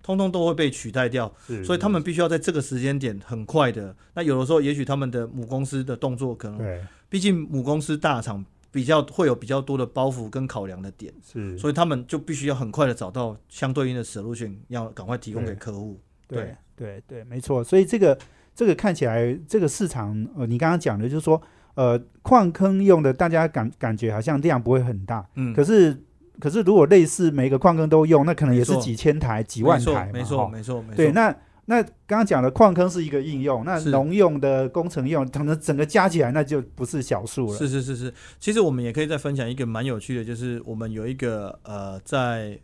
[0.06, 1.30] 通通都会被取代掉，
[1.64, 3.92] 所以他们必须要在这个时间点很快的。
[4.14, 16.00] 那有的时候，也许他们的母公司的动作可能，对毕竟母公司大厂比较会有比较多的包袱跟考量的点，是，所以他们就必须要很快的找到相对应的 solution，要赶快提供给客户。
[16.28, 17.64] 对对对，没错。
[17.64, 18.16] 所以这个
[18.54, 21.42] 这个看起来这个市场，呃，你刚刚讲的就是说，
[21.74, 26.00] 呃，矿坑用的，大家感感觉好像量不会很大，嗯，可是
[26.40, 30.50] 可是如果类似每个矿坑都用，那可能也是几千台、几万台嘛，没错，哈。
[30.52, 30.96] 没错，没错。
[30.96, 31.34] 对，那
[31.66, 33.90] 那刚刚讲的矿坑是一个应用，那是。
[33.90, 37.58] 农用的、工程用，可能整个加起来那就不是小数了。
[37.58, 42.58] 是是是是，其实我们也可以再分享一个蛮有趣的，就是我们有一个呃在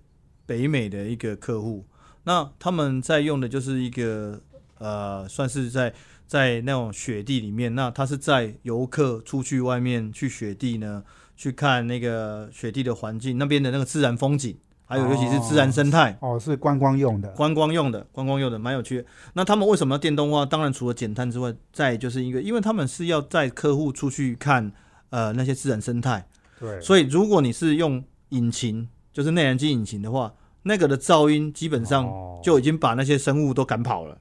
[0.46, 1.84] 北美的一个客户，
[2.24, 4.40] 那他们在用的就是一个
[4.78, 5.92] 呃算是在
[6.26, 11.02] 在那种雪地里面，那他是在游客出去外面去雪地呢，
[11.36, 16.16] 去看那个雪地的环境，那边的那个自然风景，还有尤其是自然生态。
[16.20, 17.28] 哦，是观光用的。
[17.30, 19.04] 观光用的，观光用的蛮有趣的。
[19.34, 20.44] 那他们为什么要电动化？
[20.44, 24.70] 当然除了减碳之外，再就是一个，因为他们是要带客户出去看
[25.10, 26.26] 呃那些自然生态，
[26.60, 34.18] 对，所以如果你是用引擎，就是内燃机引擎的话，那个的噪音基本上哦就已经把那些生物都赶跑了。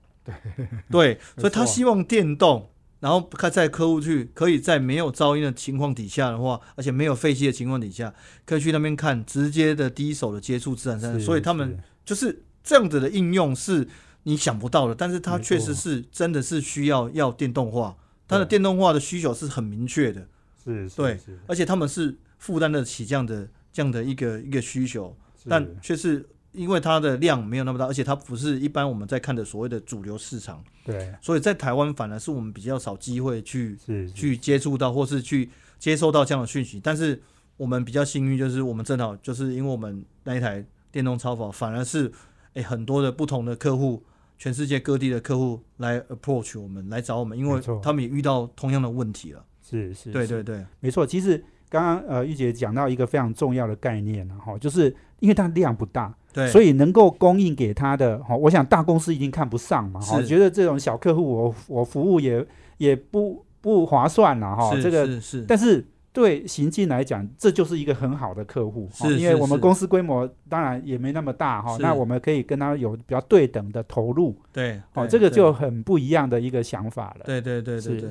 [0.90, 2.70] 对，所以他希望电动，
[3.02, 8.14] 然后看在客户去，可以在没有噪音的情况底下的话，而且没有废气的情况底下，
[8.46, 13.88] 可以去那边看直接的第一手的接触自然生所以他们就是这样子的应用是
[14.24, 20.28] 你想不到的，但是它确实是真的是需要要电动化，它的电动化的需求是很明确的，
[20.64, 25.18] 是是对而且他们是负担得起这样的这样的一个一个需求，
[25.50, 33.78] 但却是因为它的量没有那么大，而且它不是一般我们在看的所谓的主流市场，对所以在台湾反而是我们比较少机会去
[34.14, 36.80] 去接触到或是去接收到这样的讯息。
[36.80, 37.22] 但是
[37.58, 42.12] 我们比较幸运，就是我们正好就是因为我们那一台电动超跑，反而是
[42.54, 44.04] 诶、很多的不同的客户，
[44.38, 49.46] 全世界各地的客户来 approach 我们，来找我们，因为他们也遇到同样的问题了。
[49.62, 51.08] 是是，是对对对，没错。
[51.08, 60.28] 其实刚刚呃玉姐讲到一个非常重要的概念然后就是因为它量不大，对，所以能够供应给他的哈，我想大公司一定看不上嘛哈，是。
[60.28, 62.46] 觉得这种小客户我我服务也
[62.78, 77.24] 也不不划算了哈，这个是是，但是对行进来讲，这就是一个很好的客户，哈是因为我们公司规模当然也没那么大哈，那我们可以跟他有比较对等的投入，对，哦，这个就很不一样的一个想法了。
[77.24, 78.10] 对对对对对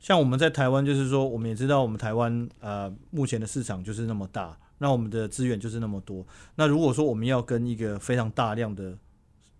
[0.00, 6.26] 像我们在台湾，就是说，我们也知道我们台湾呃目前的市场就是那么大，那我们的资源就是那么多。
[6.56, 8.96] 那如果说我们要跟一个非常大量的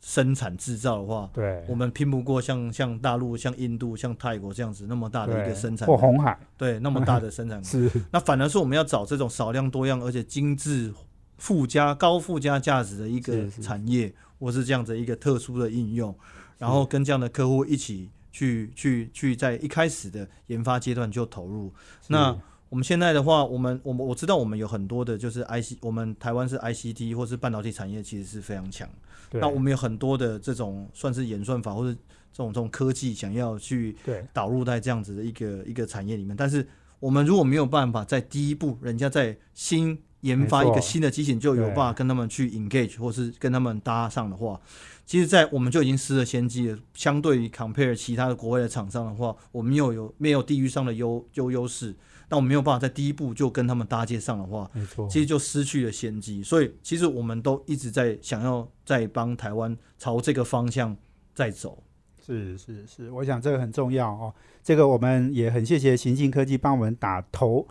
[0.01, 6.39] 生产制造的话，对，我们拼不过像像大陆、像印度、像泰国这样子那么大的一个生产或红海。
[6.57, 7.91] 对那么大的生产 是。
[8.11, 10.91] 那反而是我们要找这种少量多样而且精致、
[11.37, 13.63] 附加高附加价值的一个是是。
[13.63, 16.15] 产业，或是这样子一个特殊的应用，
[16.57, 21.73] 然后跟这样的客户一起去去去在一开始的研发阶段就投入。
[22.09, 22.37] 那
[22.69, 28.89] 我们现在的话，我们我们我知道我们有很多的就是 IC，我们台湾是 ICT 或是半导体产业其实是非常强。
[29.33, 31.93] 那我们有很多的这种算是演算法或者
[32.33, 33.97] 这种这种科技想要去
[34.33, 36.67] 导入在这样子的一个一个产业里面，但是
[37.01, 44.61] 我们如果没有办法在第一步，人家在新研发一个新的机型就有办法跟他们去 engage 或是跟他们搭上的话，
[45.11, 46.79] 其实，在我们就已经失了先机了。
[46.95, 51.93] 相对于 compare 其他的国外的厂商的话，我们又有没有地域上的优优优势？
[52.29, 56.45] 那我们没有办法在第一步就跟他们搭接上的话，没错，其实就失去了先机。
[56.45, 60.97] 所以，其实我们都一直在想要在帮台湾朝这个方向
[61.35, 61.83] 在走。
[62.25, 64.33] 是是是，我想这个很重要哦。
[64.63, 67.67] 这个我们也很谢谢行进科技帮我们打头，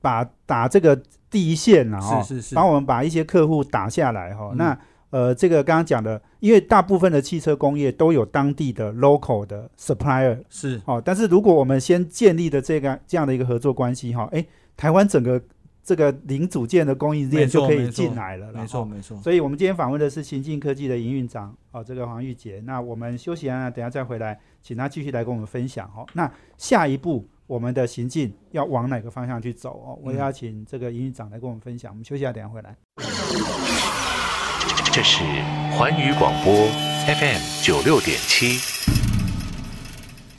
[0.00, 1.00] 把打这个
[1.30, 14.46] 第一线了哦，是是是帮我们把一些客户打下来哈、哦嗯那呃，这个刚刚讲的，因为大部分的汽车工业都有当地的 local 的 supplier 是哦，但是如果我们先建立的这个这样的一个合作关系哈，诶，
[14.76, 15.42] 台湾整个
[15.82, 19.20] 这个零组件的供应链就可以进来了啦，没错哦没错。
[19.20, 22.62] 所以我们今天访问的是行进科技的营运长哦，这个黄玉杰。
[22.64, 26.06] 那我们休息完了，等下再回来，请他继续来跟我们分享哦。
[26.12, 29.98] 那下一步我们的行进要往哪个方向去走哦？
[30.04, 31.90] 我嗯要请这个营运长来跟我们分享。
[31.90, 32.76] 我们休息一下，等下回来。
[34.92, 35.22] 这是
[35.72, 36.52] 环宇广播
[37.06, 38.58] FM 九六点七。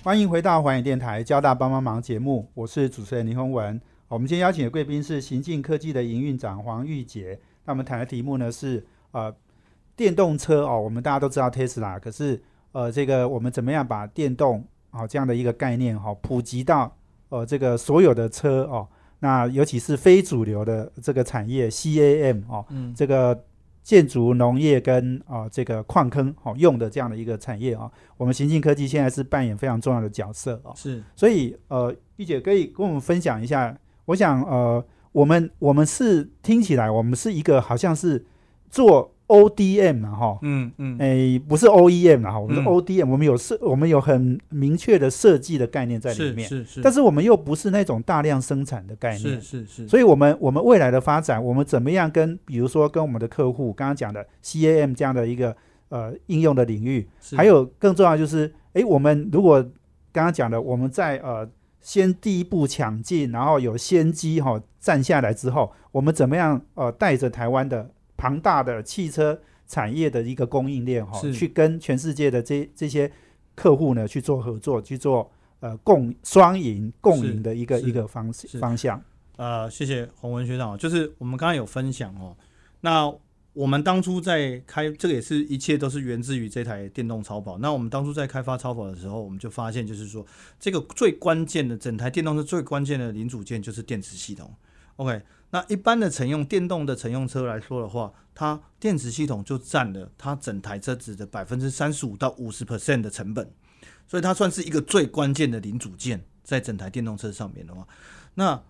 [0.04, 3.80] 欢迎回到环宇电台交大帮帮忙节目，我是主持人林宏文。
[4.08, 7.40] 我们今天邀请的贵宾是行进科技的营运长黄玉杰。
[7.66, 9.34] 那我们谈的题目呢是呃
[9.96, 16.94] 电动车哦，我们大家都知道 Tesla，可是呃这个我们怎么样把电动哦这样的一个概念哈、哦、普及到
[17.30, 18.88] 呃这个所有的车哦，
[19.20, 23.40] 那尤其是非主流的这个产业 CAM 哦，嗯，这个
[23.84, 30.72] 建筑、农业跟啊、这个矿坑好、用的这样的一个产业啊、我们行进科技现在是扮演非常重要的角色哦。
[30.76, 38.26] 是所以呃，玉姐可以跟我们分享一下，我想呃，我们我们是听起来我们是一个好像是
[38.70, 40.40] 做 ODM 啊哈。
[40.42, 40.98] 嗯嗯。
[41.00, 42.66] 诶，不是 OEM 啦，哈，我们是嗯。
[42.66, 55.56] ODM，、我们有设，我们有很明确的设计的概念在里面，是是，但是我们又不是那种大量生产的概念，是是是，所以，我们我们未来的发展，我们怎么样跟，比如说跟我们的客户刚刚讲的 CAM 这样的一个
[55.90, 59.62] 呃应用的领域，还有更重要就是，诶，我们如果
[60.12, 67.90] 刚刚讲的，我们在呃先第一步抢进，然后有先机哈、站下来之后，我们怎么样呃带着台湾的
[68.22, 73.12] 庞大的汽车产业的一个供应链哈、是去跟全世界的这这些
[73.56, 79.04] 客户呢去做合作，去做呃共双赢共赢的一个一个方是方向。
[79.38, 82.38] 呃，谢谢洪文学长，就是我们刚刚有分享哦，
[82.82, 83.12] 那
[83.54, 87.58] 我们当初在开这个也是一切都是源自于这台电动超跑。
[87.58, 90.24] 那我们当初在开发超跑的时候，我们就发现就是说，
[90.60, 94.54] 这个最关键的整台电动车最关键的零组件就是电池系统。
[95.02, 103.52] OK，那一般的乘用电动的乘用车来说的话，它电池系统就占了它整台车子的百分之三十五到五十 percent 的成本，
[104.08, 107.88] 所以它算是一个最关键的零组件，在整台电动车上面的话，
[108.36, 108.64] 那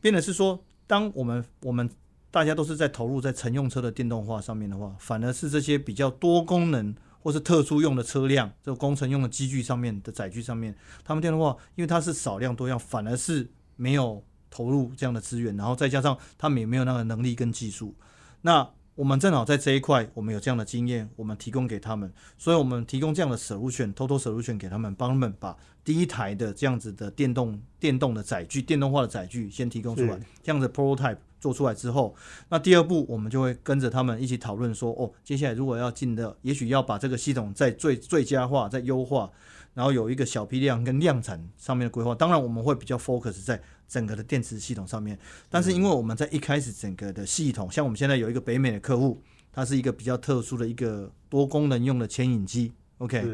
[0.00, 1.88] 变的是说，当我们我们
[2.32, 14.24] 大家都是在投入在乘用车的电动化上面的话，反而是这些比较多功能或是特殊用的车辆，这个工程用的机具上面的载具上面，他们电动化，因为它是少量多样，反而是没有
[14.56, 17.94] 投入这样的资源，然后再加上他们也没有那个能力跟技术，
[18.42, 18.70] 那。
[18.96, 32.14] 我们正好在这一块，我们有这样的经验，我们提供给他们，所以我们提供这样的 solution，偷偷 solution 给他们，帮他们把第一台的这样子的电动电动的载具、电动化的载具先提供出来，这样子 prototype 做出来之后，
[32.48, 39.30] 那第二步我们就会跟着他们一起讨论说，哦，接下来如果要进的，也许要把这个系统再最最佳化、再优化，
[39.74, 42.14] 然后有一个小批量跟量产上面的规划。
[42.14, 45.18] 当然，我们会比较 focus 在整个的电池系统上面，
[45.48, 49.22] 但是因为我们在一开始整个的系统，像我们现在有一个北美的客户，
[49.52, 53.24] 它是一个比较特殊的一个多功能用的牵引机，OK，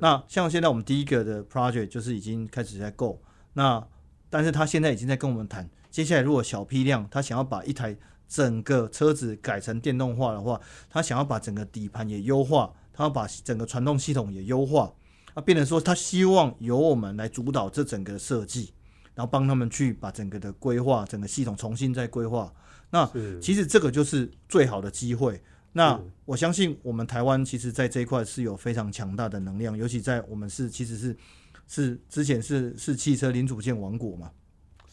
[0.00, 3.20] 那像现在我们第一个的 project 就是已经开始在 go，
[3.54, 3.82] 那
[4.28, 7.96] 但是他现在已经在跟我们谈，接下来如果小批量，他想要把一台
[8.28, 14.92] 整个车子改成电动化的话，他想要把整个底盘也优化，他要把整个传动系统也优化，
[15.34, 18.72] 啊，变成说他希望由我们来主导这整个设计，
[19.20, 22.50] 然后帮他们去把整个的规划、整个系统重新再规划。
[22.88, 23.06] 那
[23.38, 25.38] 其实这个就是最好的机会。
[25.72, 31.14] 那我相信我们台湾其实在这一块是有非常强大的能量，尤其在我们是其实是
[31.68, 34.30] 是之前是是汽车零组件王国嘛，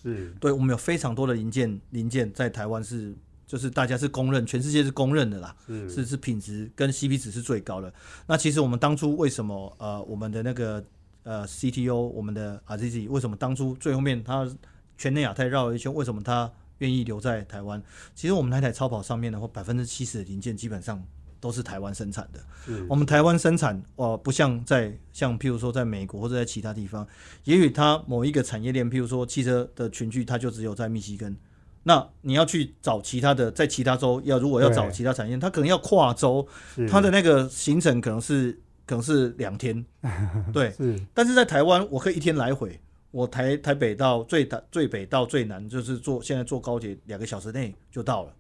[0.04, 7.94] 是对我们有非常多的零件零件在台湾是就是大家是公认，全世界是公认的啦，是是是品质跟 CP 值是最高的。
[8.28, 10.86] 那其实我们当初为什么呃我们的那个
[11.28, 14.50] 呃 CTO 我们的 Azizi 为什么当初最后面他
[14.98, 17.84] 全内亚太绕了一圈，为什么他愿意留在台湾？
[18.16, 21.04] 其实我们那台超跑上面的话，百分之七十的零件基本上
[21.42, 22.40] 都是台湾生产的。
[22.88, 27.06] 我们台湾生产，哦，不像在像譬如说在美国或者在其他地方，
[27.44, 31.36] 也许它某一个产业链，譬如说汽车的群聚，它就只有在密西根。
[31.84, 39.86] 那你要去找其他的，在其他州要如果要找其他产业，它可能要跨州，是它的那个行程可能是可能是两天，
[40.52, 40.72] 对。
[40.72, 42.80] 是但是在台湾，我可以一天来回，
[43.12, 48.34] 我台台北到最南最北到最南，就是坐现在坐高铁两个小时内就到了。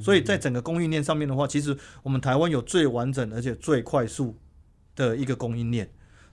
[0.00, 4.36] 所以在整个供应链上面的话，其实我们台湾有最完整而且最快速
[4.96, 5.88] 的一个供应链。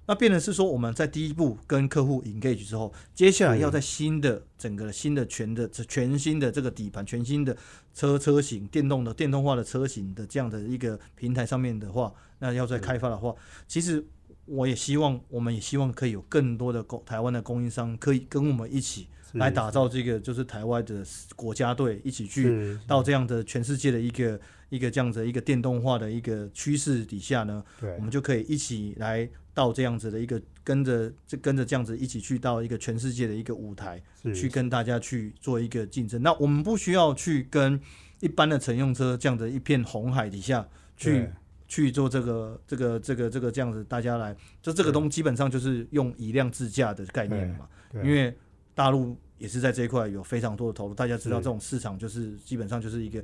[0.10, 7.56] 那变成是说，我们在第一步跟客户 engage 之后，接下来要在新的整个新的全的这全新的这个底盘、全新的
[7.94, 13.36] 车车型、电动的电动化的车型的这样的一个平台上面的话，那要在开发的话，
[13.68, 14.04] 其实
[14.46, 21.06] 我也希望，我们也希望可以有更多的供台湾的供应商可以跟我们一起来打造这个就是台湾的
[21.36, 34.02] 国家队一起去到这样的全世界的一个一个这样子一个电动化的一个趋势底下呢，对我们就可以一起来到这样子的一个跟着这跟着这样子一起去到一个全世界的一个舞台，
[34.34, 36.22] 去跟大家去做一个竞争。
[36.22, 37.80] 那我们不需要去跟
[38.20, 41.28] 一般的乘用车这样的一片红海底下去
[41.68, 47.68] 去做这个这个这个这个这样子，大家来就这个东基本上就是用以量自价的概念了嘛。
[48.04, 48.36] 因为
[48.76, 53.24] 大陆也是在这一块有非常多的投入，大家知道这种市场就是基本上就是一个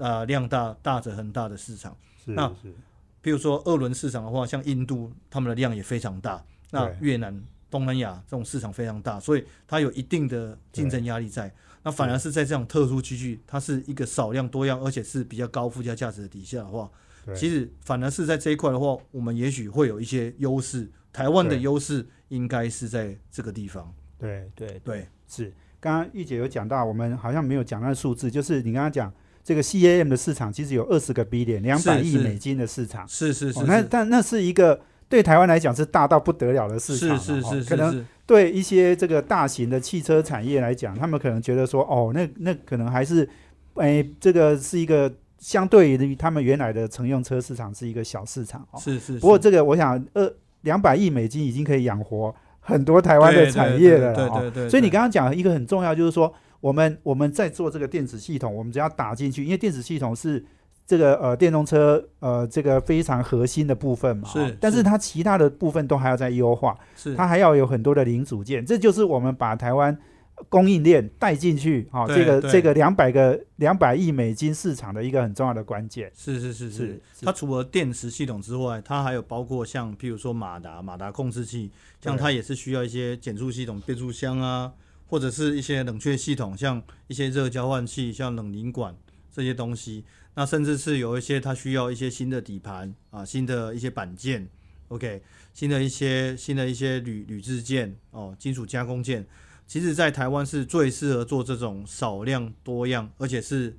[0.00, 1.96] 呃量大大者很大的市场。
[2.24, 2.74] 是那是
[3.22, 7.40] 比如说二轮市场的话，像印度他们的量也非常大，那越南、
[7.70, 11.52] 东南亚这种市场非常大，所以它有一定的竞争压力在。
[11.82, 16.90] 那反而是在这种特殊区域，它是一个少量多样，而且是比较高附加价值的底下的话，
[17.34, 20.90] 其实反而是在这一块的话，我们也许会有一些优势。
[21.12, 23.92] 台湾的优势应该是在这个地方。
[24.18, 29.12] 对对对，是，刚刚玉姐有讲到，我们好像没有讲那个数字，就是你刚刚讲
[29.42, 43.28] 这个 CAM 的市场其实有二十个 B 点，两百亿美金的市场，是是是哦，那但那是一个对台湾来讲是大到不得了的市场是了，是是是哦可能是，对一些这个大型的汽车产业来讲，他们可能觉得说，哦，那那可能还是，
[43.74, 48.78] 哎，这个是一个相对于他们原来的乘用车市场是一个小市场哦。
[48.78, 49.18] 是是。
[49.18, 54.68] 不过是这个我想，二两百亿美金已经可以养活很多台湾的对产业了对对对。
[54.68, 60.44] 所以你刚刚讲一个很重要，就是说我们我们在做这个电子系统，我们只要打进去，因为电子系统是
[60.86, 64.52] 这个呃电动车呃这个非常核心的部分嘛，是哦。
[64.60, 64.82] 但是是。
[64.82, 67.14] 它其他的部分都还要再优化，是。
[67.14, 69.96] 它还要有很多的零组件，这就是我们把台湾
[70.48, 72.50] 供应链带进去，哈、对这个对。
[72.50, 76.10] 这个两百个两百亿美金市场的一个很重要的关键。
[76.14, 77.00] 是是是是。
[77.14, 81.70] 是，它除了电池系统之外，它还有包括像譬如说马达、马达控制器，
[82.02, 84.72] 像它也是需要一些减速系统、变速箱啊，
[85.10, 88.96] 或者是一些冷却系统，像一些热交换器、像冷凝管
[89.32, 90.04] 这些东西。
[90.34, 94.48] 那甚至是有一些它需要一些新的底盘啊，新的一些板件
[94.86, 95.20] ，OK，
[95.52, 99.26] 新的一些新的一些铝铝制件哦，金属加工件。
[99.66, 103.76] 其实，在台湾是最适合做这种少量多样，而且是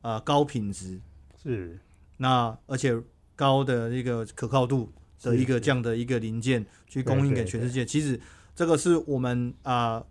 [0.00, 1.00] 呃高品质。
[1.40, 1.78] 是。
[2.16, 3.00] 那而且
[3.36, 8.20] 高的一个可靠度的一个这样的一个零件去供应给全世界，其实
[8.54, 10.04] 这个是我们啊、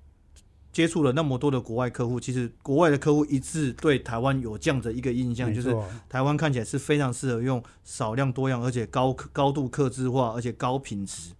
[0.71, 5.75] 接触了那么多的国外客户，其实国外的客户一致对台湾有这样的一个印象，就是
[6.07, 11.33] 台湾看起来是非常适合用少量多样，而且高高度克制化，而且高品质，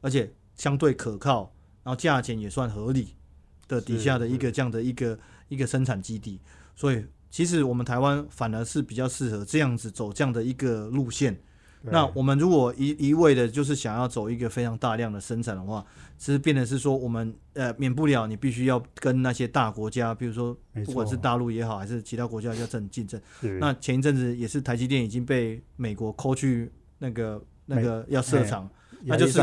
[0.00, 1.52] 而且相对可靠，
[1.82, 3.14] 然后价钱也算合理
[3.66, 5.18] 的底下的一个这样的一个
[5.48, 6.40] 一个生产基地。
[6.74, 11.40] 所以其实我们台湾反而是比较适合这样子走这样的一个路线。
[11.82, 11.92] 对。
[11.92, 15.84] 那我们如果一一味的就是想要走一个非常大量的生产的话，
[16.18, 23.20] 其实变得是说我们呃免不了你必须要跟那些大国家，比如说不管是大陆也好，还是其他国家要争竞争。
[23.60, 28.68] 那前一阵子也是台积电已经被美国抠去那个那个要设厂，
[29.04, 29.38] 那就是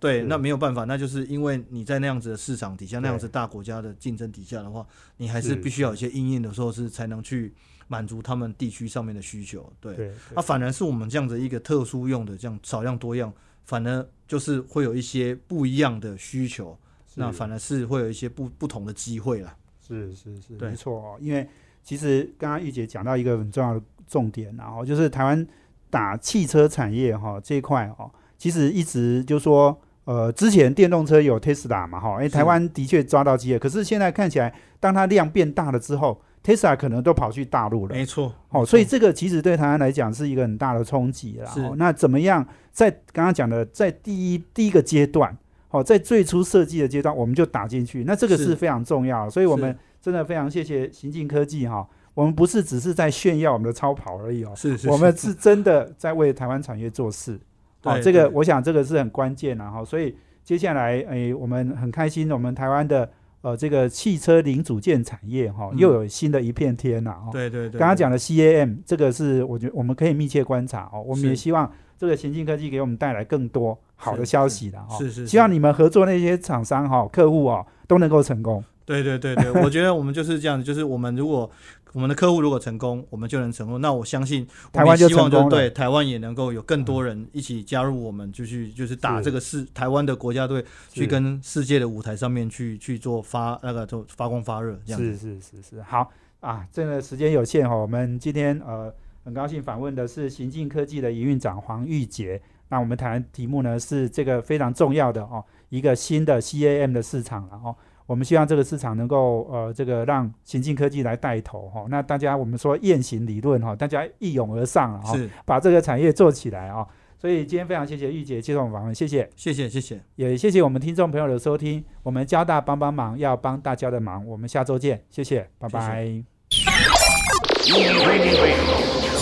[0.00, 4.86] 对，那没有办法，那就是因为你在那样子的市场底下，那样子大国家的竞争底下的话，
[5.18, 7.54] 你还是是必须要有一些应应的时候是才能去
[7.88, 9.70] 满足他们地区上面的需求。
[9.80, 13.32] 对，对那、反而是我们这样子一个特殊用的这样少量多样，
[13.64, 16.78] 反而就是会有一些不一样的需求，
[17.16, 19.56] 那反而是会有一些不不同的机会啦。
[19.84, 21.16] 是是是，对没错哦。
[21.20, 21.48] 因为
[21.82, 25.44] 其实刚刚玉姐讲到一个很重要的重点，然后就是台湾
[25.90, 29.80] 打汽车产业哈、这一块哦，其实一直就说。
[30.04, 36.18] 呃，之前电动车有 Tesla 嘛，哈，哎，是台湾的确抓到机会，可是现在看起来，当它量变大了之后
[36.48, 41.50] ，Tesla 可能都跑去大陆了，没错，哦，所以这个其实对台湾来讲是一个很大的冲击啦。
[41.50, 41.60] 是。
[41.62, 45.36] 哦，那怎么样在刚刚讲的，在第一第一个阶段，
[45.70, 48.44] 哦，在最初设计的阶段，我们就打进去，那这个是。
[48.44, 49.28] 是非常重要。
[49.28, 57.38] 所以我们真的非常谢谢行进科技哈、我们不是只是在炫耀我们的超跑而已哦，是是，我们是真的在为台湾产业做事。
[57.82, 67.30] 哦，对这个我想这个是很关键的哈、所以接下来，诶，我们很开心，我们台湾的呃这个汽车零组件产业哈、嗯又有新的一片天呐、哦。
[67.32, 74.96] 对对对，刚刚讲的 CAM 这个是我觉得我们可以密切观察哦，我们也希望这个先进科技给我们带来更多好的消息了哦。
[74.98, 78.62] 是是是希望你们合作那些厂商哈、客户哦都能够成功。
[78.88, 81.50] 对对对对，我觉得我们就是这样，就是我们如果
[81.92, 83.78] 我们的客户如果成功，我们就能成功。
[83.82, 95.38] 那我相信我台湾就们也希望成功对台湾也能够有更多人一起加入我们，就去就是打是这个世台湾的国家队，去跟世界的舞台上面去去做发那个做发光发热这样是子。
[95.40, 96.10] 是是是，好
[96.40, 98.90] 啊，这个时间有限哈、我们今天呃
[99.22, 102.40] 很高兴访问的是行进科技的营运长黄玉杰。
[102.70, 107.76] 那我们谈的题目呢是这个非常重要的哦，一个新的 CAM 的市场了哦。
[108.08, 116.86] 我们希望这个市场能够呃这个让行进科技来带头哈、那大家我们说雁行理论哈、大家一涌而上了哈、是，把这个产业做起来啊、
[117.20, 119.28] 所以今天非常谢谢玉姐接受我们访问，谢谢。
[119.36, 126.24] 谢谢谢谢，也谢谢我们听众朋友的收听，我们交大帮帮忙，要帮大家的忙，我们下周见，谢谢，拜拜。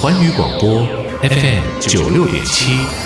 [0.01, 0.87] 环宇广播
[1.23, 3.06] FM 九六点七。